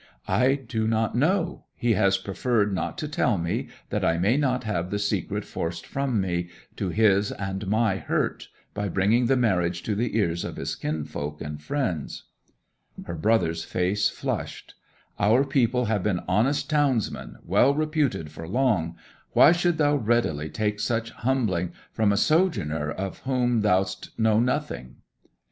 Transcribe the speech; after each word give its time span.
'I 0.27 0.55
do 0.67 0.87
not 0.87 1.13
know. 1.15 1.65
He 1.75 1.93
has 1.93 2.17
preferred 2.17 2.73
not 2.73 2.97
to 2.97 3.07
tell 3.07 3.37
me, 3.37 3.67
that 3.91 4.03
I 4.03 4.17
may 4.17 4.35
not 4.35 4.63
have 4.63 4.89
the 4.89 4.97
secret 4.97 5.45
forced 5.45 5.85
from 5.85 6.19
me, 6.19 6.49
to 6.77 6.89
his 6.89 7.31
and 7.33 7.67
my 7.67 7.97
hurt, 7.97 8.47
by 8.73 8.89
bringing 8.89 9.27
the 9.27 9.37
marriage 9.37 9.83
to 9.83 9.93
the 9.93 10.17
ears 10.17 10.43
of 10.43 10.55
his 10.55 10.73
kinsfolk 10.73 11.39
and 11.39 11.61
friends.' 11.61 12.23
Her 13.05 13.13
brother's 13.13 13.63
face 13.63 14.09
flushed. 14.09 14.73
'Our 15.19 15.43
people 15.45 15.85
have 15.85 16.01
been 16.01 16.21
honest 16.27 16.67
townsmen, 16.67 17.35
well 17.45 17.75
reputed 17.75 18.31
for 18.31 18.47
long; 18.47 18.95
why 19.33 19.51
should 19.51 19.79
you 19.79 19.97
readily 19.97 20.49
take 20.49 20.79
such 20.79 21.11
humbling 21.11 21.73
from 21.91 22.11
a 22.11 22.17
sojourner 22.17 22.89
of 22.89 23.19
whom 23.19 23.61
th' 23.61 23.87
'st 23.87 24.17
know 24.19 24.39
nothing?' 24.39 24.95